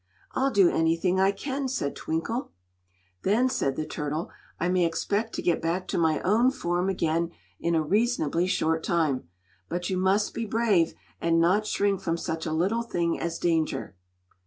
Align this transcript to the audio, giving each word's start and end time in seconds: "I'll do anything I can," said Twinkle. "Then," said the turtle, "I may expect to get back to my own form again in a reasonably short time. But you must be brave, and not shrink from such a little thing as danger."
"I'll 0.31 0.49
do 0.49 0.67
anything 0.71 1.19
I 1.19 1.31
can," 1.31 1.67
said 1.67 1.95
Twinkle. 1.95 2.49
"Then," 3.21 3.49
said 3.49 3.75
the 3.75 3.85
turtle, 3.85 4.31
"I 4.59 4.67
may 4.67 4.83
expect 4.83 5.33
to 5.35 5.43
get 5.43 5.61
back 5.61 5.87
to 5.89 5.97
my 5.99 6.19
own 6.21 6.49
form 6.49 6.89
again 6.89 7.29
in 7.59 7.75
a 7.75 7.83
reasonably 7.83 8.47
short 8.47 8.83
time. 8.83 9.29
But 9.69 9.91
you 9.91 9.97
must 9.99 10.33
be 10.33 10.47
brave, 10.47 10.95
and 11.21 11.39
not 11.39 11.67
shrink 11.67 12.01
from 12.01 12.17
such 12.17 12.47
a 12.47 12.51
little 12.51 12.81
thing 12.81 13.19
as 13.19 13.37
danger." 13.37 13.95